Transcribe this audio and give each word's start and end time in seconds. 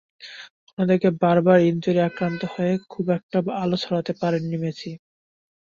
অন্যদিকে 0.69 1.09
বারবার 1.21 1.57
ইনজুরি 1.69 1.99
আক্রান্ত 2.01 2.41
হয়ে 2.53 2.73
খুব 2.89 3.05
একটা 3.17 3.37
আলো 3.61 3.77
ছড়াতে 3.83 4.11
পারেননি 4.21 4.57
মেসি। 4.63 4.91